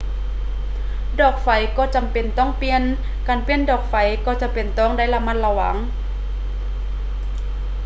[1.19, 1.47] ດອກໄຟ
[1.77, 2.81] ກໍຈໍາເປັນຕ້ອງປ່ຽນ
[3.27, 3.93] ການປ່ຽນດອກໄຟ
[4.25, 5.75] ກໍຈໍາເປັນຕ້ອງໄດ້ລະມັດລະວັງ